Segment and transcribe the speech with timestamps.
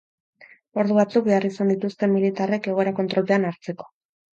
[0.83, 3.93] Ordu batzuk behar izan dituzte militarrek egoera kontrolpean hartzeko.